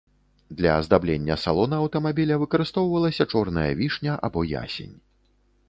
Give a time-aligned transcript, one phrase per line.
[0.61, 4.99] Для аздаблення салона аўтамабіля выкарыстоўвалася чорная вішня або ясень.